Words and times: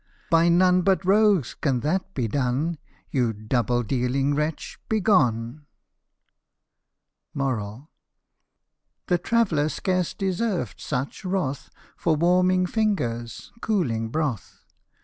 By 0.31 0.49
none 0.49 0.81
but 0.81 1.05
rogues 1.05 1.53
can 1.53 1.81
that 1.81 2.15
be 2.15 2.27
done: 2.27 2.79
You 3.11 3.33
double 3.33 3.83
dealing 3.83 4.33
wretch, 4.33 4.79
begone!" 4.89 5.67
The 7.35 7.85
traveller 9.21 9.69
scarce 9.69 10.15
deserved 10.15 10.79
such 10.81 11.23
wrath, 11.23 11.69
For 11.95 12.15
warming 12.15 12.65
fingers 12.65 13.51
cooling 13.61 14.09
broth. 14.09 14.65